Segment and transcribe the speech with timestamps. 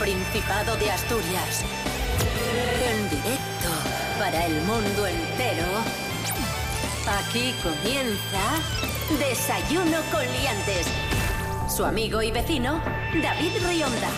[0.00, 1.62] Principado de Asturias.
[2.88, 3.68] En directo
[4.18, 5.66] para el mundo entero.
[7.06, 8.40] Aquí comienza
[9.18, 10.86] Desayuno con Liantes.
[11.68, 12.80] Su amigo y vecino,
[13.22, 14.08] David Rionda.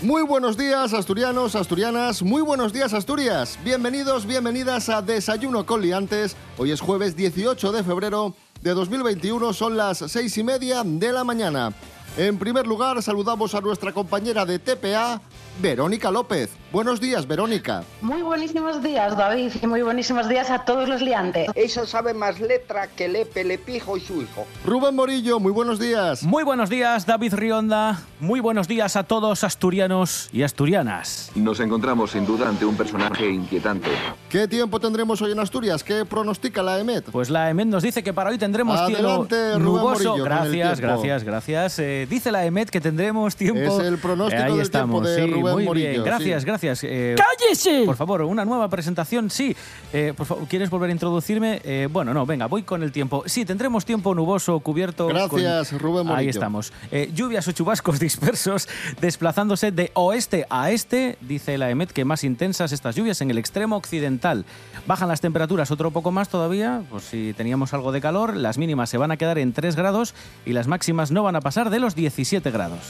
[0.00, 2.22] Muy buenos días, asturianos, asturianas.
[2.22, 3.58] Muy buenos días, Asturias.
[3.62, 6.36] Bienvenidos, bienvenidas a Desayuno con Liantes.
[6.56, 9.52] Hoy es jueves 18 de febrero de 2021.
[9.52, 11.74] Son las seis y media de la mañana.
[12.16, 15.20] En primer lugar, saludamos a nuestra compañera de TPA,
[15.60, 16.48] Verónica López.
[16.72, 17.84] Buenos días, Verónica.
[18.02, 21.48] Muy buenísimos días, David, y muy buenísimos días a todos los liantes.
[21.54, 24.46] Ella sabe más letra que Lepe, Lepijo y su hijo.
[24.64, 26.24] Rubén Morillo, muy buenos días.
[26.24, 28.00] Muy buenos días, David Rionda.
[28.18, 31.30] Muy buenos días a todos asturianos y asturianas.
[31.36, 33.88] Nos encontramos sin duda ante un personaje inquietante.
[34.28, 35.84] ¿Qué tiempo tendremos hoy en Asturias?
[35.84, 37.04] ¿Qué pronostica la EMET?
[37.12, 40.08] Pues la EMET nos dice que para hoy tendremos Adelante, cielo Rubén nuboso.
[40.10, 41.78] Morillo, gracias, gracias, gracias.
[41.78, 43.80] Eh, dice la EMET que tendremos tiempo.
[43.80, 46.04] Es el pronóstico Eh, ahí del estamos, tiempo de sí, Rubén muy Morillo, bien.
[46.04, 46.46] Gracias, sí.
[46.46, 46.55] gracias.
[46.62, 47.82] Eh, ¡Cállese!
[47.84, 49.54] Por favor, una nueva presentación, sí.
[49.92, 51.60] Eh, por favor, ¿quieres volver a introducirme?
[51.64, 53.22] Eh, bueno, no, venga, voy con el tiempo.
[53.26, 55.06] Sí, tendremos tiempo nuboso, cubierto.
[55.08, 56.18] Gracias, con- Rubén Morillo.
[56.18, 56.72] Ahí estamos.
[56.90, 58.68] Eh, lluvias o chubascos dispersos
[59.00, 63.38] desplazándose de oeste a este, dice la EMET, que más intensas estas lluvias en el
[63.38, 64.44] extremo occidental.
[64.86, 68.90] Bajan las temperaturas otro poco más todavía, pues si teníamos algo de calor, las mínimas
[68.90, 71.80] se van a quedar en 3 grados y las máximas no van a pasar de
[71.80, 72.80] los 17 grados.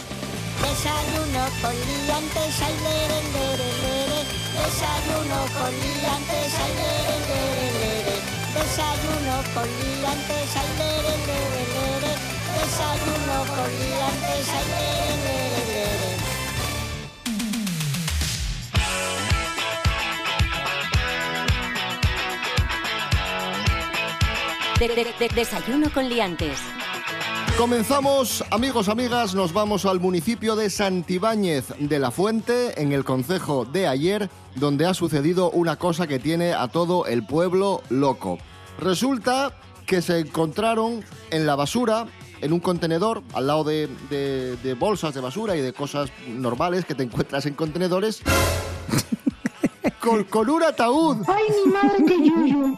[0.60, 3.05] Desayuno con liantes.
[4.78, 8.16] Desayuno con liantes, ay, lere.
[8.56, 12.12] Desayuno con liantes, ay, lere.
[12.60, 16.16] Desayuno con liantes, ay, lere, lere, lere.
[24.78, 26.58] De- de- de- desayuno con Liantes.
[27.58, 33.64] Comenzamos, amigos, amigas, nos vamos al municipio de Santibáñez de la Fuente, en el concejo
[33.64, 38.36] de ayer, donde ha sucedido una cosa que tiene a todo el pueblo loco.
[38.78, 39.52] Resulta
[39.86, 42.06] que se encontraron en la basura,
[42.42, 46.84] en un contenedor, al lado de, de- de bolsas de basura y de cosas normales
[46.84, 48.20] que te encuentras en contenedores,
[50.00, 51.16] con, con un ataúd.
[51.26, 52.76] ¡Ay, mi madre, que yuyu!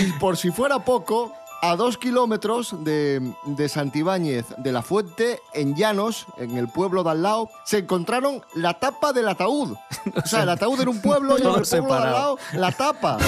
[0.00, 1.32] Y por si fuera poco,
[1.62, 7.10] a dos kilómetros de, de Santibáñez de la Fuente, en Llanos, en el pueblo de
[7.10, 9.76] al lado, se encontraron la tapa del ataúd.
[10.14, 12.72] O sea, el ataúd era un pueblo y en el pueblo de al lado la
[12.72, 13.18] tapa.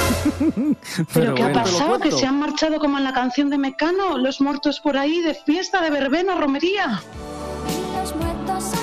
[1.14, 1.62] ¿Pero qué ha bueno.
[1.62, 1.98] Pasado?
[1.98, 4.18] ¿Que se han marchado como en la canción de Mecano?
[4.18, 7.02] ¿Los muertos por ahí de fiesta, de verbena, romería?
[7.68, 8.81] Y los muertos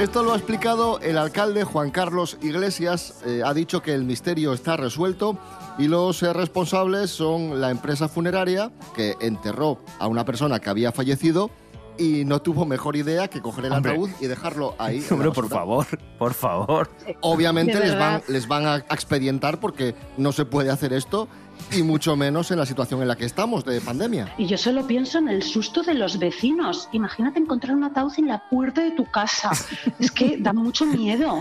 [0.00, 3.16] Esto lo ha explicado el alcalde Juan Carlos Iglesias.
[3.26, 5.36] eh, ha dicho que el misterio está resuelto
[5.76, 10.90] y los eh, responsables son la empresa funeraria que enterró a una persona que había
[10.90, 11.50] fallecido
[11.98, 13.92] y no tuvo mejor idea que coger el Hombre.
[13.92, 15.04] ataúd y dejarlo ahí.
[15.10, 15.86] Hombre, por favor,
[16.18, 16.88] por favor.
[17.20, 21.28] Obviamente les van, les van a expedientar porque no se puede hacer esto
[21.72, 24.34] y mucho menos en la situación en la que estamos de pandemia.
[24.38, 26.88] Y yo solo pienso en el susto de los vecinos.
[26.92, 29.50] Imagínate encontrar un ataúd en la puerta de tu casa.
[29.98, 31.40] Es que da mucho miedo.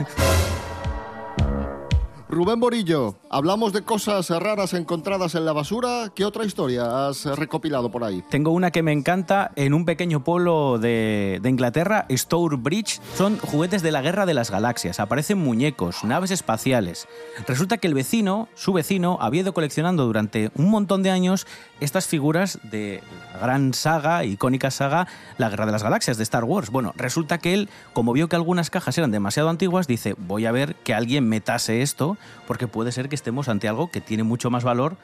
[2.31, 6.11] Rubén Borillo, hablamos de cosas raras encontradas en la basura.
[6.13, 8.23] ¿Qué otra historia has recopilado por ahí?
[8.29, 13.01] Tengo una que me encanta en un pequeño pueblo de, de Inglaterra, Stourbridge.
[13.15, 14.99] Son juguetes de la Guerra de las Galaxias.
[14.99, 17.07] Aparecen muñecos, naves espaciales.
[17.47, 21.47] Resulta que el vecino, su vecino, había ido coleccionando durante un montón de años
[21.79, 23.01] estas figuras de
[23.33, 25.07] la gran saga, icónica saga,
[25.37, 26.69] la Guerra de las Galaxias de Star Wars.
[26.69, 30.51] Bueno, resulta que él, como vio que algunas cajas eran demasiado antiguas, dice, voy a
[30.51, 32.17] ver que alguien me tase esto,
[32.47, 34.97] porque puede ser que estemos ante algo que tiene mucho más valor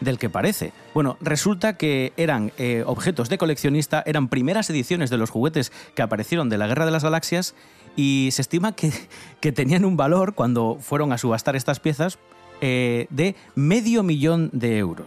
[0.00, 0.72] del que parece.
[0.94, 6.02] Bueno, resulta que eran eh, objetos de coleccionista, eran primeras ediciones de los juguetes que
[6.02, 7.54] aparecieron de la Guerra de las Galaxias
[7.94, 8.92] y se estima que,
[9.40, 12.18] que tenían un valor, cuando fueron a subastar estas piezas,
[12.60, 15.06] eh, de medio millón de euros.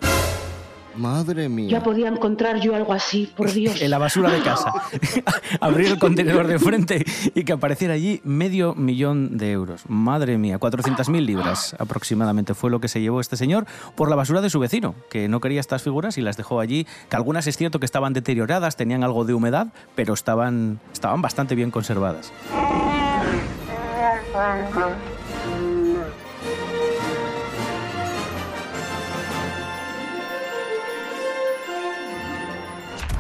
[0.97, 1.83] Madre Ya mía.
[1.83, 3.81] podía encontrar yo algo así, por Dios.
[3.81, 4.71] En la basura de casa.
[5.59, 7.03] Abrir el contenedor de frente
[7.33, 9.83] y que apareciera allí medio millón de euros.
[9.87, 13.65] Madre mía, 400.000 libras aproximadamente fue lo que se llevó este señor
[13.95, 16.85] por la basura de su vecino, que no quería estas figuras y las dejó allí,
[17.09, 21.55] que algunas es cierto que estaban deterioradas, tenían algo de humedad, pero estaban, estaban bastante
[21.55, 22.31] bien conservadas.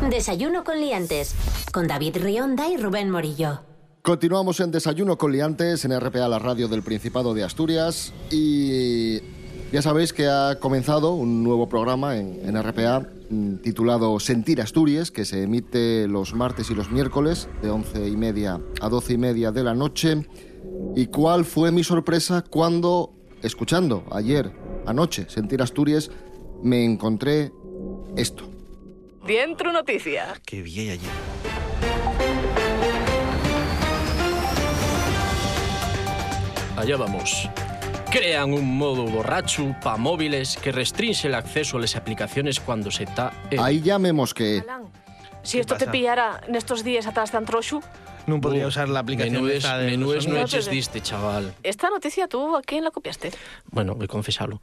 [0.09, 1.33] Desayuno con liantes.
[1.71, 3.61] Con David Rionda y Rubén Morillo.
[4.03, 8.13] Continuamos en Desayuno con Liantes en RPA, la radio del Principado de Asturias.
[8.29, 9.19] Y
[9.71, 15.25] Ya sabéis que ha comenzado un nuevo programa en, RPA mm, titulado Sentir Asturias, que
[15.25, 19.51] se emite los martes y los miércoles de 11 y media a 12 y media
[19.51, 20.27] de la noche.
[20.95, 23.11] ¿Y cuál fue mi sorpresa cuando,
[23.41, 24.53] escuchando ayer,
[24.85, 26.11] anoche, Sentir Asturias,
[26.61, 27.51] me encontré
[28.15, 28.54] esto?
[29.25, 30.39] Dentro noticia.
[30.45, 31.07] Qué bien allí.
[36.77, 37.49] Allá vamos.
[38.11, 43.03] Crean un modo borracho para móviles que restringe el acceso a las aplicaciones cuando se
[43.03, 43.59] está en...
[43.59, 44.59] Ahí ya me mosqué.
[44.63, 44.83] Alan,
[45.41, 45.91] si esto te pasa?
[45.91, 47.81] pillara en estos días atrás tan trochu,
[48.27, 50.53] No podría usar la aplicación Menúes, esta de menúes los no sonidos.
[50.53, 51.53] eches diste, chaval.
[51.63, 53.31] esta noticia tú a quién la copiaste?
[53.71, 54.61] Bueno, voy a confesarlo.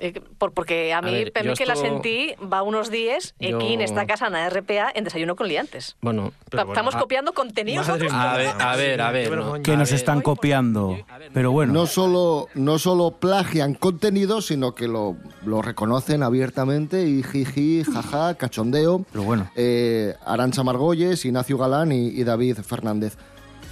[0.00, 3.74] Eh, por- porque a mí, ver, mí que la sentí, va unos días Yo- aquí
[3.74, 5.96] en esta casa, en la RPA, en Desayuno con Liantes.
[6.00, 8.08] Bueno, Pero bueno, Estamos copiando contenidos Madre.
[8.10, 9.62] A ver, a ver, a ver, no.
[9.62, 10.98] Que nos están copiando.
[11.32, 17.22] Pero bueno, No solo, no solo plagian contenido, sino que lo, lo reconocen abiertamente y
[17.22, 19.04] jiji, jaja, cachondeo.
[19.12, 19.50] pero bueno.
[19.54, 23.16] Eh, Arancha Margolles, Ignacio Galán y, y David Fernández.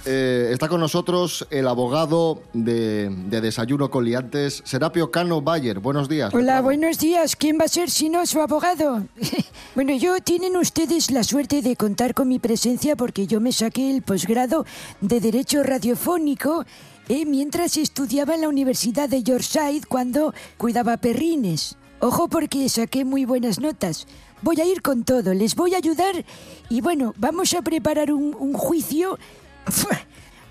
[0.05, 5.79] Eh, está con nosotros el abogado de, de Desayuno con Liantes, Serapio Cano Bayer.
[5.79, 6.33] Buenos días.
[6.33, 7.37] Hola, buenos días.
[7.37, 9.05] ¿Quién va a ser si no su abogado?
[9.75, 13.91] bueno, yo tienen ustedes la suerte de contar con mi presencia porque yo me saqué
[13.95, 14.65] el posgrado
[14.99, 16.65] de Derecho Radiofónico
[17.07, 21.77] eh, mientras estudiaba en la Universidad de Yorkshire cuando cuidaba perrines.
[22.01, 24.05] Ojo porque saqué muy buenas notas.
[24.41, 26.25] Voy a ir con todo, les voy a ayudar
[26.69, 29.17] y bueno, vamos a preparar un, un juicio.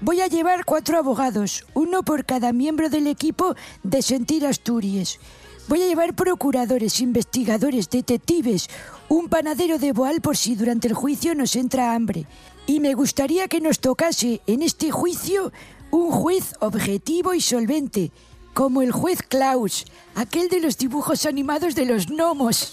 [0.04, 3.54] Voy a llevar cuatro abogados, uno por cada miembro del equipo
[3.84, 5.20] de Sentir Asturias.
[5.68, 8.68] Voy a llevar procuradores, investigadores, detectives,
[9.08, 12.26] un panadero de Boal por si durante el juicio nos entra hambre.
[12.66, 15.52] Y me gustaría que nos tocase en este juicio
[15.92, 18.10] un juez objetivo y solvente,
[18.54, 19.84] como el juez Klaus,
[20.16, 22.72] aquel de los dibujos animados de los gnomos.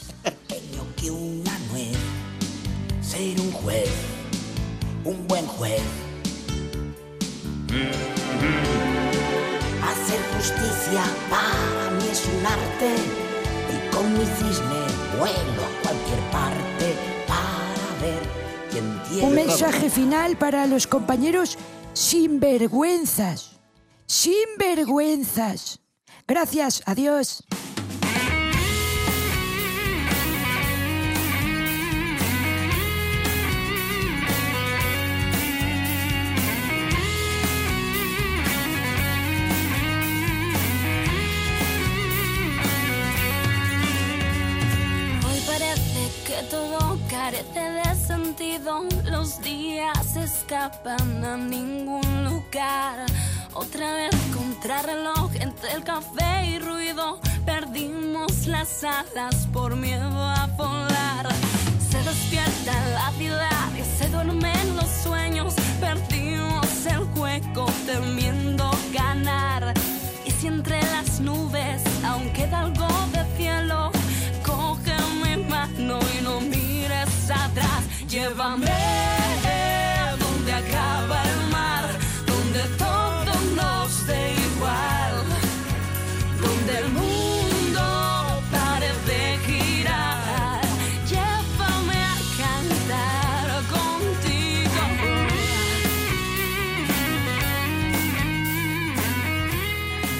[3.02, 3.90] Ser un juez,
[5.06, 6.09] un buen juez.
[7.70, 7.86] Hacer
[10.36, 12.96] justicia para mí es un arte.
[13.72, 14.88] Y con mi cisne
[15.20, 16.96] vuelo a cualquier parte
[17.28, 18.24] para ver
[18.72, 19.28] quién tiene.
[19.28, 21.60] Un mensaje final para los compañeros
[21.94, 23.60] sinvergüenzas.
[24.08, 25.80] Sinvergüenzas.
[26.28, 27.44] Gracias, adiós.
[49.06, 53.06] Los días escapan a ningún lugar.
[53.54, 57.22] Otra vez contrarreloj entre el café y ruido.
[57.46, 61.30] Perdimos las alas por miedo a volar.
[61.90, 65.54] Se despierta la ciudad y se duermen los sueños.
[65.80, 68.19] Perdimos el juego temiendo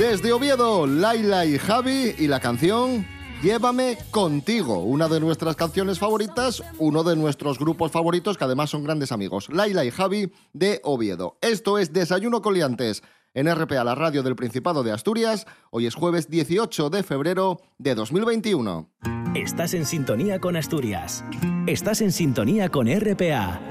[0.10, 3.06] Desde Oviedo, Laila y Javi y la canción
[3.44, 8.84] Llévame contigo, una de nuestras canciones favoritas, uno de nuestros grupos favoritos que además son
[8.84, 11.38] grandes amigos, Laila y Javi de Oviedo.
[11.42, 13.04] Esto es Desayuno Coliantes
[13.36, 15.46] en RPA, la radio del Principado de Asturias.
[15.70, 18.90] Hoy es jueves 18 de febrero de 2021.
[19.36, 21.24] Estás en sintonía con Asturias.
[21.68, 23.62] Estás en sintonía con RPA,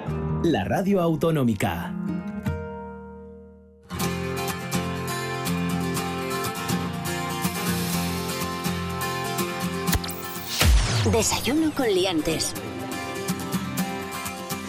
[0.45, 1.93] la radio autonómica.
[11.13, 12.53] Desayuno con liantes.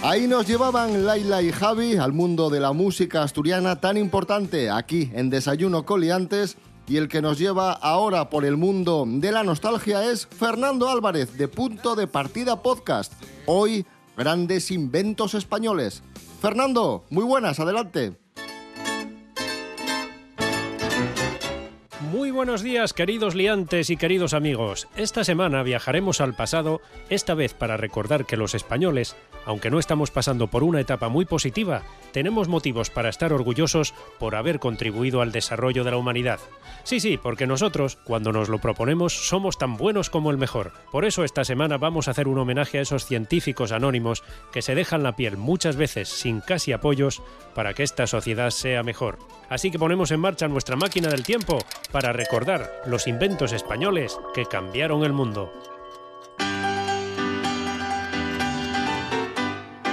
[0.01, 5.12] Ahí nos llevaban Laila y Javi al mundo de la música asturiana tan importante aquí
[5.13, 6.55] en Desayuno Coliantes
[6.88, 11.38] y el que nos lleva ahora por el mundo de la nostalgia es Fernando Álvarez
[11.38, 13.12] de Punto de Partida Podcast.
[13.46, 16.03] Hoy, grandes inventos españoles.
[16.41, 18.18] Fernando, muy buenas, adelante.
[22.19, 24.89] Muy buenos días, queridos liantes y queridos amigos.
[24.97, 30.11] Esta semana viajaremos al pasado, esta vez para recordar que los españoles, aunque no estamos
[30.11, 35.31] pasando por una etapa muy positiva, tenemos motivos para estar orgullosos por haber contribuido al
[35.31, 36.41] desarrollo de la humanidad.
[36.83, 40.73] Sí, sí, porque nosotros, cuando nos lo proponemos, somos tan buenos como el mejor.
[40.91, 44.75] Por eso esta semana vamos a hacer un homenaje a esos científicos anónimos que se
[44.75, 47.21] dejan la piel muchas veces sin casi apoyos
[47.55, 49.19] para que esta sociedad sea mejor.
[49.49, 51.59] Así que ponemos en marcha nuestra máquina del tiempo
[51.91, 55.51] para recordar los inventos españoles que cambiaron el mundo.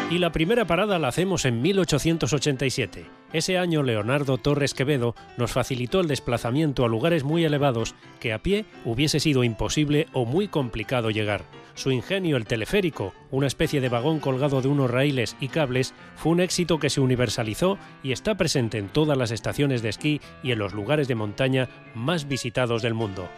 [0.09, 3.07] Y la primera parada la hacemos en 1887.
[3.33, 8.39] Ese año Leonardo Torres Quevedo nos facilitó el desplazamiento a lugares muy elevados que a
[8.39, 11.43] pie hubiese sido imposible o muy complicado llegar.
[11.75, 16.33] Su ingenio, el teleférico, una especie de vagón colgado de unos raíles y cables, fue
[16.33, 20.53] un éxito que se universalizó y está presente en todas las estaciones de esquí y
[20.53, 23.29] en los lugares de montaña más visitados del mundo.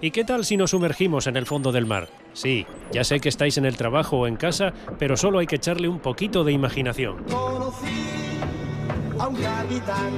[0.00, 2.08] ¿Y qué tal si nos sumergimos en el fondo del mar?
[2.32, 5.56] Sí, ya sé que estáis en el trabajo o en casa, pero solo hay que
[5.56, 7.24] echarle un poquito de imaginación.
[7.24, 8.06] Conocí
[9.18, 10.12] a un capitán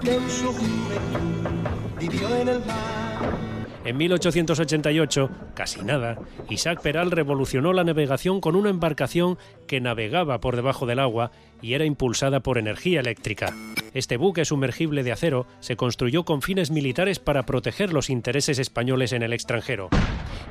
[0.00, 3.55] que en su juventud vivió en el mar.
[3.86, 6.18] En 1888, casi nada,
[6.50, 9.38] Isaac Peral revolucionó la navegación con una embarcación
[9.68, 11.30] que navegaba por debajo del agua
[11.62, 13.54] y era impulsada por energía eléctrica.
[13.94, 19.12] Este buque sumergible de acero se construyó con fines militares para proteger los intereses españoles
[19.12, 19.88] en el extranjero.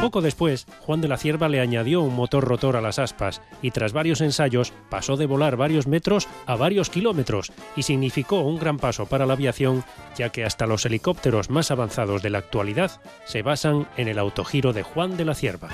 [0.00, 3.70] Poco después, Juan de la Cierva le añadió un motor rotor a las aspas y
[3.70, 8.78] tras varios ensayos pasó de volar varios metros a varios kilómetros y significó un gran
[8.78, 9.84] paso para la aviación
[10.16, 14.72] ya que hasta los helicópteros más avanzados de la actualidad se basan en el autogiro
[14.72, 15.70] de Juan de la Cierva.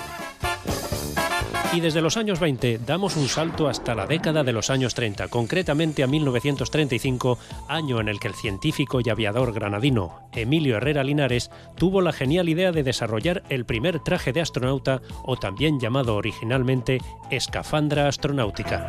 [1.73, 5.29] Y desde los años 20 damos un salto hasta la década de los años 30,
[5.29, 11.51] concretamente a 1935, año en el que el científico y aviador granadino Emilio Herrera Linares
[11.77, 16.99] tuvo la genial idea de desarrollar el primer traje de astronauta o también llamado originalmente
[17.31, 18.89] escafandra astronáutica.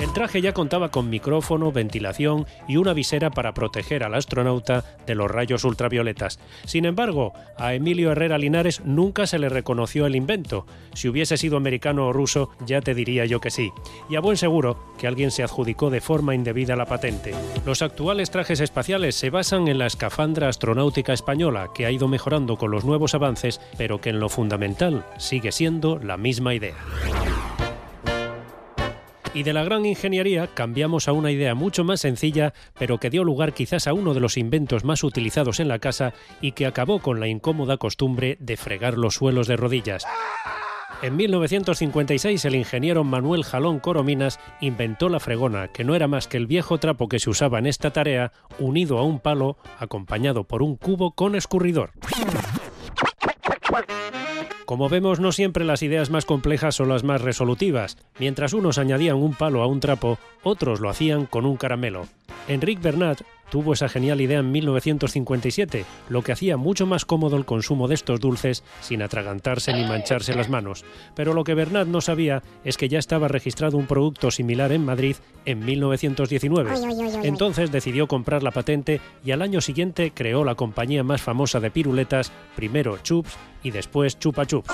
[0.00, 5.14] El traje ya contaba con micrófono, ventilación y una visera para proteger al astronauta de
[5.14, 6.38] los rayos ultravioletas.
[6.64, 10.66] Sin embargo, a Emilio Herrera Linares nunca se le reconoció el invento.
[10.94, 13.70] Si hubiese sido americano o ruso, ya te diría yo que sí.
[14.10, 17.32] Y a buen seguro que alguien se adjudicó de forma indebida la patente.
[17.64, 22.56] Los actuales trajes espaciales se basan en la escafandra astronáutica española, que ha ido mejorando
[22.56, 26.74] con los nuevos avances, pero que en lo fundamental sigue siendo la misma idea.
[29.34, 33.24] Y de la gran ingeniería cambiamos a una idea mucho más sencilla, pero que dio
[33.24, 36.12] lugar quizás a uno de los inventos más utilizados en la casa
[36.42, 40.04] y que acabó con la incómoda costumbre de fregar los suelos de rodillas.
[41.02, 46.36] En 1956 el ingeniero Manuel Jalón Corominas inventó la fregona, que no era más que
[46.36, 50.62] el viejo trapo que se usaba en esta tarea, unido a un palo, acompañado por
[50.62, 51.90] un cubo con escurridor.
[54.64, 57.98] Como vemos, no siempre las ideas más complejas son las más resolutivas.
[58.18, 62.06] Mientras unos añadían un palo a un trapo, otros lo hacían con un caramelo.
[62.48, 63.22] Enric Bernat
[63.52, 67.94] tuvo esa genial idea en 1957, lo que hacía mucho más cómodo el consumo de
[67.94, 70.86] estos dulces sin atragantarse ni mancharse las manos.
[71.14, 74.86] Pero lo que Bernat no sabía es que ya estaba registrado un producto similar en
[74.86, 76.70] Madrid en 1919.
[77.24, 81.70] Entonces decidió comprar la patente y al año siguiente creó la compañía más famosa de
[81.70, 84.72] piruletas, primero Chups y después Chupa Chups.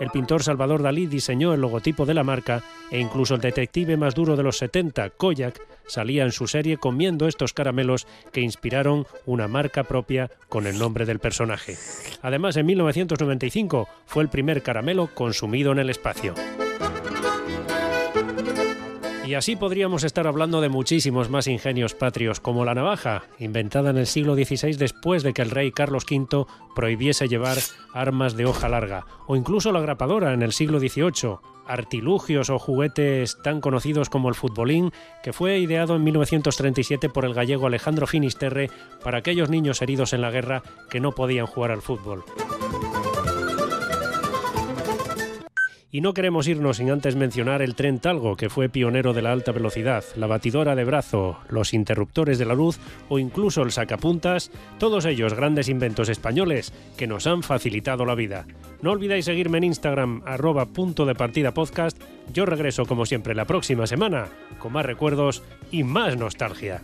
[0.00, 4.14] El pintor Salvador Dalí diseñó el logotipo de la marca e incluso el detective más
[4.14, 9.48] duro de los 70, Koyak, salía en su serie comiendo estos caramelos que inspiraron una
[9.48, 11.76] marca propia con el nombre del personaje.
[12.22, 16.34] Además, en 1995 fue el primer caramelo consumido en el espacio.
[19.26, 23.96] Y así podríamos estar hablando de muchísimos más ingenios patrios, como la navaja, inventada en
[23.96, 27.56] el siglo XVI después de que el rey Carlos V prohibiese llevar
[27.94, 33.38] armas de hoja larga, o incluso la grapadora en el siglo XVIII, artilugios o juguetes
[33.42, 38.70] tan conocidos como el futbolín, que fue ideado en 1937 por el gallego Alejandro Finisterre
[39.02, 42.24] para aquellos niños heridos en la guerra que no podían jugar al fútbol.
[45.94, 49.30] Y no queremos irnos sin antes mencionar el tren Talgo, que fue pionero de la
[49.30, 54.50] alta velocidad, la batidora de brazo, los interruptores de la luz o incluso el sacapuntas,
[54.80, 58.44] todos ellos grandes inventos españoles que nos han facilitado la vida.
[58.82, 61.96] No olvidéis seguirme en Instagram, arroba punto de partida podcast.
[62.32, 64.26] Yo regreso como siempre la próxima semana,
[64.58, 66.82] con más recuerdos y más nostalgia.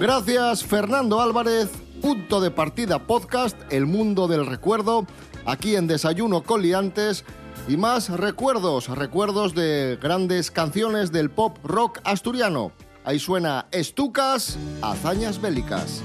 [0.00, 1.70] Gracias Fernando Álvarez,
[2.00, 5.06] punto de partida podcast, el mundo del recuerdo,
[5.46, 7.24] aquí en Desayuno con Liantes
[7.68, 12.72] y más recuerdos, recuerdos de grandes canciones del pop rock asturiano.
[13.04, 16.02] Ahí suena Estucas, hazañas bélicas.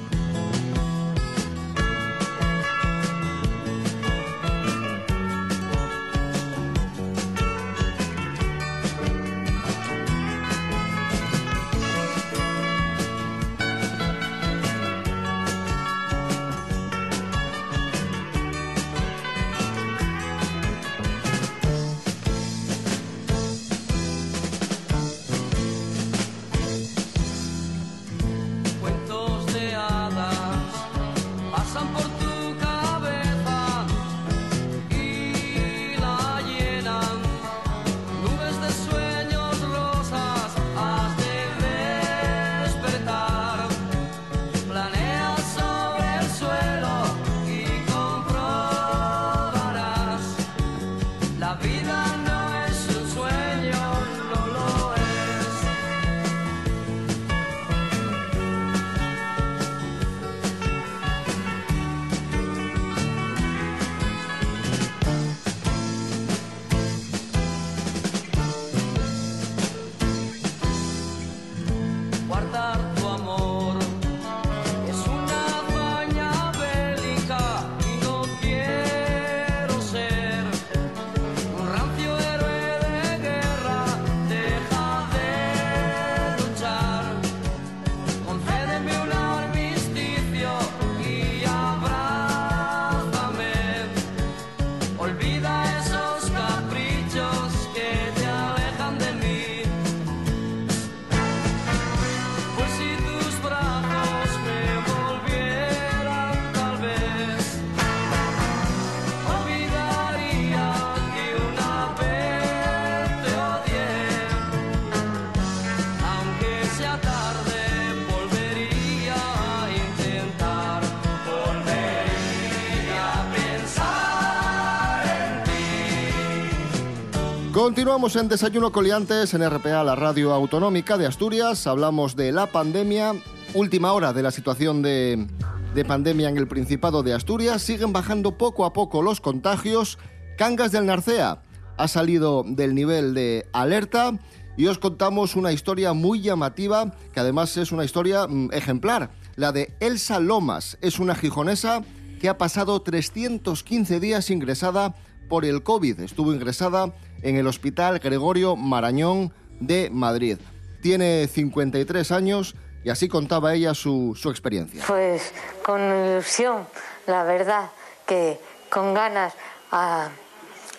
[127.79, 131.65] Continuamos en Desayuno Coliantes en RPA, la radio autonómica de Asturias.
[131.65, 133.13] Hablamos de la pandemia,
[133.53, 135.27] última hora de la situación de,
[135.73, 137.61] de pandemia en el Principado de Asturias.
[137.61, 139.97] Siguen bajando poco a poco los contagios.
[140.37, 141.41] Cangas del Narcea
[141.77, 144.19] ha salido del nivel de alerta
[144.57, 149.11] y os contamos una historia muy llamativa, que además es una historia mm, ejemplar.
[149.37, 151.83] La de Elsa Lomas, es una gijonesa
[152.19, 154.95] que ha pasado 315 días ingresada
[155.29, 156.01] por el COVID.
[156.01, 160.37] Estuvo ingresada en el Hospital Gregorio Marañón de Madrid.
[160.81, 164.83] Tiene 53 años y así contaba ella su, su experiencia.
[164.87, 165.31] Pues
[165.63, 166.67] con ilusión,
[167.07, 167.69] la verdad,
[168.05, 168.39] que
[168.69, 169.33] con ganas.
[169.71, 170.09] Ah,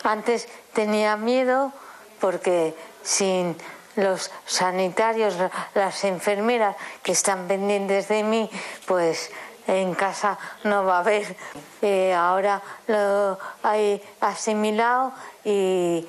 [0.02, 1.72] antes tenía miedo
[2.20, 3.56] porque sin
[3.96, 5.34] los sanitarios,
[5.74, 8.50] las enfermeras que están pendientes de mí,
[8.86, 9.30] pues
[9.66, 11.36] en casa no va a haber.
[11.82, 15.12] Eh, ahora lo he asimilado
[15.44, 16.06] y,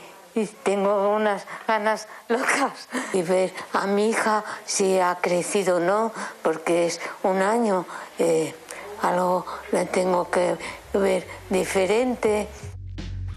[0.63, 6.85] tengo unas ganas locas y ver a mi hija si ha crecido o no, porque
[6.85, 7.85] es un año,
[8.17, 8.55] eh,
[9.01, 10.55] algo le tengo que
[10.93, 12.47] ver diferente.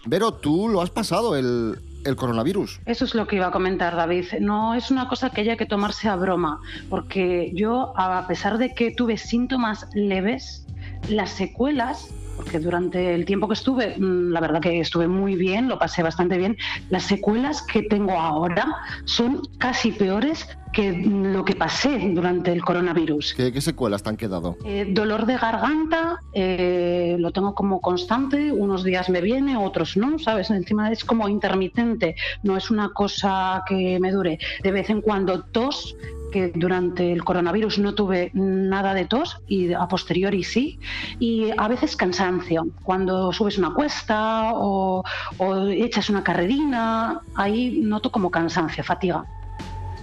[0.07, 2.81] Vero, tú lo has pasado el, el coronavirus.
[2.87, 4.27] Eso es lo que iba a comentar David.
[4.41, 8.75] No es una cosa que haya que tomarse a broma, porque yo, a pesar de
[8.75, 10.67] que tuve síntomas leves,
[11.09, 15.69] las secuelas porque durante el tiempo que estuve, mm, la verdad que estuve muy bien,
[15.69, 16.57] lo pasé bastante bien.
[16.91, 18.67] Las secuelas que tengo ahora
[19.05, 23.35] son casi peores que lo que pasé durante el coronavirus.
[23.35, 24.57] ¿Qué, qué secuelas te han quedado?
[24.65, 30.19] Eh, dolor de garganta eh, lo tengo como constante, unos días me viene, otros no,
[30.19, 30.51] ¿sabes?
[30.51, 34.39] Encima es como intermitente, no es una cosa que me dure.
[34.63, 35.97] De vez en cuando tos,
[36.33, 40.81] que durante el coronavirus no tuve nada de tos y a posteriori sí,
[41.21, 42.67] y a veces cansancio.
[42.83, 45.05] Cuando subes una cuesta o,
[45.39, 49.25] o echas una carrerina, ahí noto como cansancio, fatiga.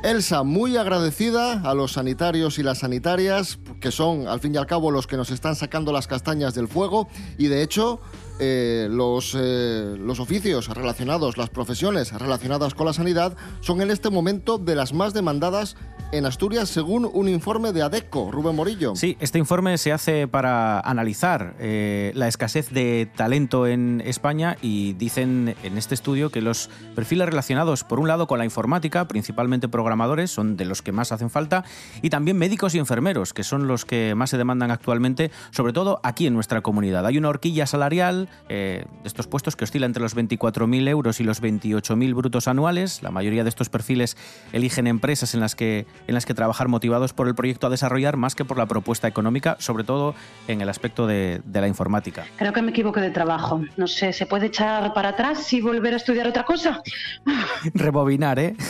[0.03, 4.65] Elsa, muy agradecida a los sanitarios y las sanitarias, que son al fin y al
[4.65, 8.01] cabo los que nos están sacando las castañas del fuego y de hecho
[8.39, 14.09] eh, los, eh, los oficios relacionados, las profesiones relacionadas con la sanidad son en este
[14.09, 15.75] momento de las más demandadas
[16.11, 18.95] en Asturias según un informe de ADECO, Rubén Morillo.
[18.95, 24.93] Sí, este informe se hace para analizar eh, la escasez de talento en España y
[24.93, 29.69] dicen en este estudio que los perfiles relacionados, por un lado, con la informática, principalmente
[29.69, 31.63] programadores, son de los que más hacen falta,
[32.01, 36.01] y también médicos y enfermeros, que son los que más se demandan actualmente, sobre todo
[36.03, 37.05] aquí en nuestra comunidad.
[37.05, 41.23] Hay una horquilla salarial eh, de estos puestos que oscila entre los 24.000 euros y
[41.23, 43.01] los 28.000 brutos anuales.
[43.01, 44.17] La mayoría de estos perfiles
[44.51, 48.17] eligen empresas en las que en las que trabajar motivados por el proyecto a desarrollar
[48.17, 50.15] más que por la propuesta económica, sobre todo
[50.47, 52.25] en el aspecto de, de la informática.
[52.37, 53.61] Creo que me equivoqué de trabajo.
[53.77, 56.81] No sé, ¿se puede echar para atrás y volver a estudiar otra cosa?
[57.73, 58.55] Rebobinar, ¿eh?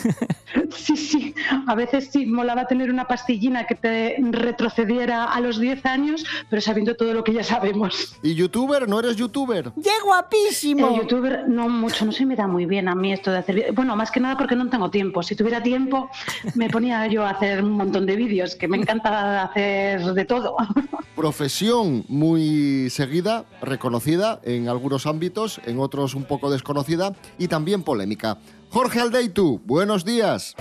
[0.75, 1.35] Sí, sí.
[1.67, 6.61] A veces sí, molaba tener una pastillina que te retrocediera a los 10 años, pero
[6.61, 8.17] sabiendo todo lo que ya sabemos.
[8.21, 8.87] ¿Y youtuber?
[8.87, 9.71] ¿No eres youtuber?
[9.81, 10.89] ¡Qué guapísimo!
[10.89, 13.73] El youtuber no mucho, no se me da muy bien a mí esto de hacer...
[13.73, 15.23] Bueno, más que nada porque no tengo tiempo.
[15.23, 16.09] Si tuviera tiempo,
[16.55, 20.55] me ponía yo a hacer un montón de vídeos, que me encanta hacer de todo.
[21.15, 28.37] Profesión muy seguida, reconocida en algunos ámbitos, en otros un poco desconocida y también polémica.
[28.69, 30.55] Jorge Aldeitu, buenos días.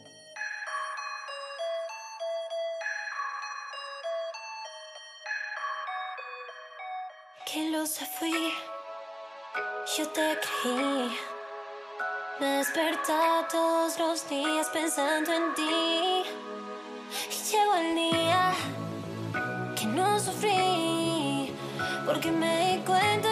[7.53, 8.33] que lo se fui,
[9.99, 11.32] yo te creí.
[12.41, 16.25] Me despertaba todos los días pensando en ti.
[17.31, 18.53] Y llegó el día
[19.77, 21.55] que no sufrí,
[22.07, 23.32] porque me di cuenta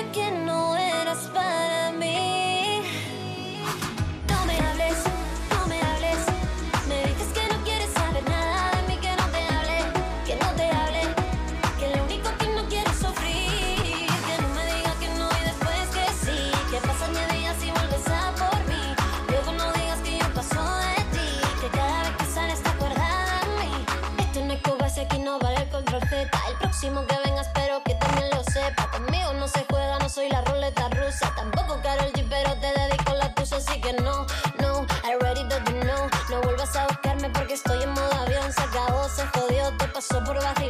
[26.81, 28.91] Que venga espero que también lo sepa.
[28.91, 31.31] Conmigo no se juega, no soy la ruleta rusa.
[31.37, 34.27] Tampoco Karol G, pero te dedico la tuya Así que no,
[34.61, 36.41] no, I already you know No.
[36.41, 38.51] Vuelvas a buscarme porque estoy en modo avión.
[38.51, 40.70] Se acabó, se jodió, te pasó por vacilón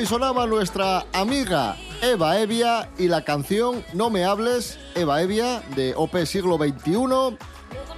[0.00, 5.92] Ahí sonaba nuestra amiga Eva Evia y la canción No me hables, Eva Evia, de
[5.94, 7.36] OP Siglo XXI,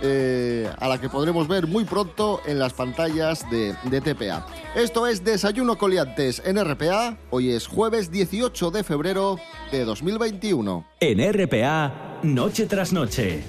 [0.03, 4.45] eh, a la que podremos ver muy pronto en las pantallas de, de TPA.
[4.75, 7.19] Esto es Desayuno Coliantes en RPA.
[7.31, 9.38] Hoy es jueves 18 de febrero
[9.71, 10.85] de 2021.
[10.99, 13.45] En RPA, noche tras noche.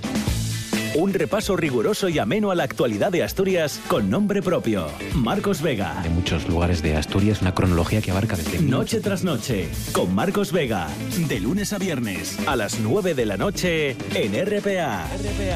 [0.96, 4.88] Un repaso riguroso y ameno a la actualidad de Asturias con nombre propio.
[5.16, 6.00] Marcos Vega.
[6.04, 8.60] De muchos lugares de Asturias, una cronología que abarca desde...
[8.62, 10.88] Noche tras noche, con Marcos Vega.
[11.28, 15.08] De lunes a viernes, a las 9 de la noche, en RPA.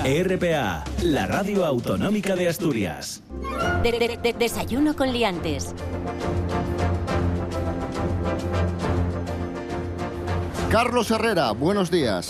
[0.04, 3.22] RPA, la radio autonómica de Asturias.
[3.84, 5.74] De- de- de- desayuno con liantes.
[10.72, 12.28] Carlos Herrera, buenos días.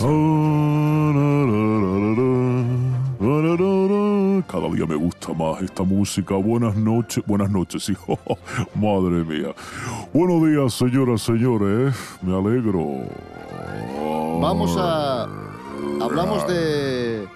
[3.18, 6.36] Cada día me gusta más esta música.
[6.36, 8.16] Buenas noches, buenas noches, hijo.
[8.76, 9.52] Madre mía.
[10.14, 11.96] Buenos días, señoras, señores.
[12.22, 13.08] Me alegro.
[14.40, 15.24] Vamos a...
[16.00, 17.26] Hablamos de...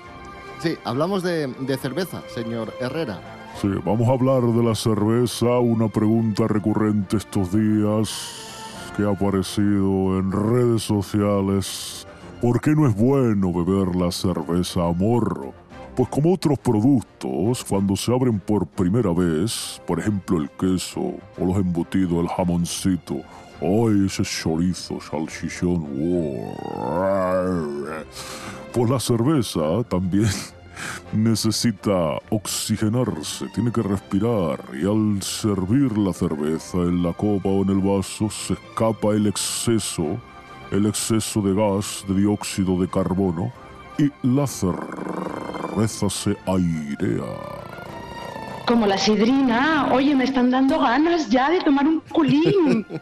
[0.61, 3.21] Sí, hablamos de, de cerveza, señor Herrera.
[3.61, 10.17] Sí, vamos a hablar de la cerveza, una pregunta recurrente estos días que ha aparecido
[10.17, 12.07] en redes sociales.
[12.41, 15.62] ¿Por qué no es bueno beber la cerveza a morro?
[15.95, 21.45] Pues como otros productos, cuando se abren por primera vez, por ejemplo el queso o
[21.45, 23.17] los embutidos, el jamoncito,
[23.61, 25.85] ¡ay, ese chorizo, salchichón!
[25.95, 28.05] ¡wow!
[28.73, 30.31] Pues la cerveza también
[31.13, 37.69] necesita oxigenarse, tiene que respirar y al servir la cerveza en la copa o en
[37.69, 40.19] el vaso se escapa el exceso,
[40.71, 43.53] el exceso de gas, de dióxido de carbono
[43.99, 45.22] y la cerveza
[46.11, 47.33] se airea.
[48.67, 52.87] Como la sidrina, oye, me están dando ganas ya de tomar un culín.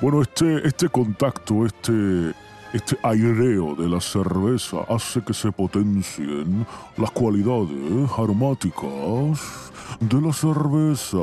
[0.00, 2.32] Bueno, este, este contacto, este,
[2.72, 11.18] este aireo de la cerveza hace que se potencien las cualidades aromáticas de la cerveza.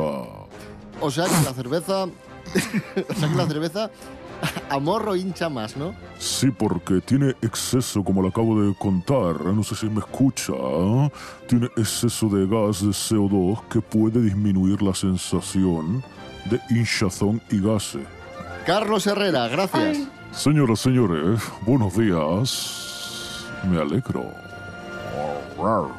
[1.01, 2.03] O sea que la cerveza...
[3.09, 3.89] o sea que la cerveza
[4.69, 5.93] a morro hincha más, ¿no?
[6.17, 10.53] Sí, porque tiene exceso, como lo acabo de contar, no sé si me escucha,
[11.47, 16.03] tiene exceso de gas de CO2 que puede disminuir la sensación
[16.49, 18.01] de hinchazón y gases.
[18.65, 19.99] Carlos Herrera, gracias.
[20.31, 23.45] Señoras, señores, buenos días.
[23.69, 24.25] Me alegro.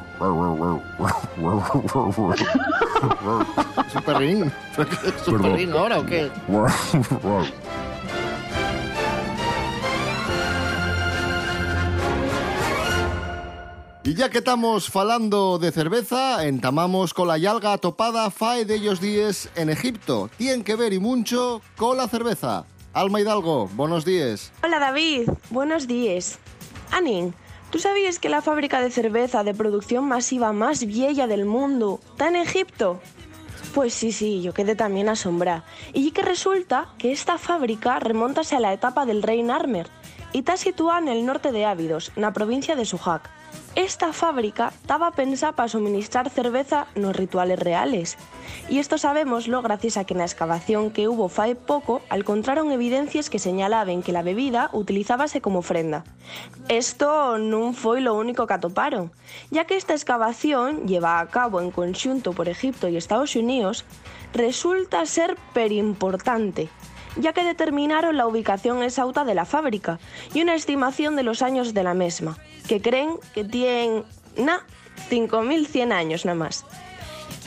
[3.87, 4.43] ¿Es un perrín?
[4.43, 5.41] ¿Es un Perdón.
[5.51, 6.29] perrín ahora o qué?
[14.01, 19.01] Y ya que estamos falando de cerveza, entamamos con la yalga topada fae de ellos
[19.01, 20.29] días en Egipto.
[20.37, 22.63] Tienen que ver y mucho con la cerveza.
[22.93, 24.53] Alma Hidalgo, buenos días.
[24.63, 26.39] Hola David, buenos días.
[26.91, 27.35] Anin,
[27.71, 32.29] ¿tú sabías que la fábrica de cerveza de producción masiva más vieja del mundo está
[32.29, 33.01] en Egipto?
[33.75, 35.65] Pues sí, sí, yo quedé también asombrada.
[35.93, 39.87] Y que resulta que esta fábrica remontase a la etapa del rey Narmer
[40.31, 43.29] y está situada en el norte de Ávidos, en la provincia de Sujac.
[43.75, 48.17] Esta fábrica estaba pensada para suministrar cerveza nos rituales reales.
[48.67, 53.29] Y esto sabémoslo gracias a que en la excavación que hubo fae poco encontraron evidencias
[53.29, 56.03] que señalaban que la bebida utilizábase como ofrenda.
[56.67, 59.11] Esto no fue lo único que atoparon,
[59.49, 63.85] ya que esta excavación, llevada a cabo en conjunto por Egipto y Estados Unidos,
[64.33, 66.69] resulta ser perimportante,
[67.19, 69.99] ya que determinaron la ubicación exacta de la fábrica
[70.33, 74.03] y una estimación de los años de la misma, que creen que tienen,
[74.37, 74.65] na,
[75.09, 76.65] 5.100 años nada más.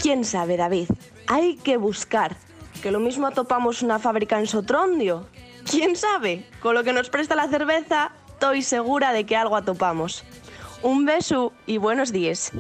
[0.01, 0.89] ¿Quién sabe, David?
[1.27, 2.37] Hay que buscar.
[2.83, 5.27] Que lo mismo topamos una fábrica en Sotrondio.
[5.71, 6.45] ¿Quién sabe?
[6.61, 10.25] Con lo que nos presta la cerveza, estoy segura de que algo atopamos.
[10.83, 12.51] Un beso y buenos días.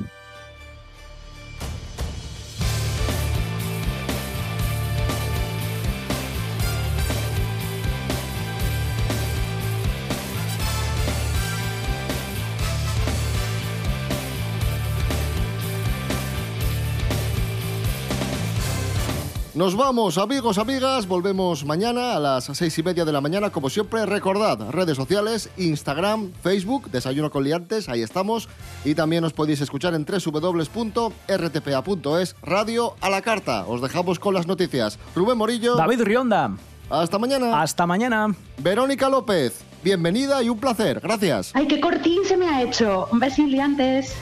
[19.62, 21.06] Nos vamos, amigos, amigas.
[21.06, 23.50] Volvemos mañana a las seis y media de la mañana.
[23.50, 28.48] Como siempre, recordad, redes sociales, Instagram, Facebook, Desayuno con Liantes, ahí estamos.
[28.84, 31.14] Y también os podéis escuchar en www.rtpa.es,
[32.42, 33.64] radio a la carta.
[33.68, 34.98] Os dejamos con las noticias.
[35.14, 35.76] Rubén Morillo.
[35.76, 36.56] David Rionda.
[36.90, 37.62] Hasta mañana.
[37.62, 38.34] Hasta mañana.
[38.58, 39.62] Verónica López.
[39.84, 40.98] Bienvenida y un placer.
[40.98, 41.52] Gracias.
[41.54, 43.06] Ay, qué cortín se me ha hecho.
[43.12, 44.12] Un besillo antes.